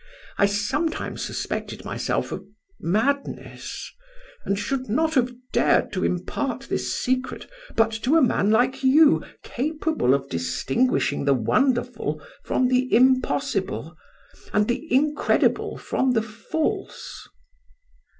[0.39, 2.43] I sometimes suspected myself of
[2.79, 3.93] madness,
[4.45, 9.23] and should not have dared to impart this secret but to a man like you,
[9.43, 13.95] capable of distinguishing the wonderful from the impossible,
[14.51, 17.27] and the incredible from the false.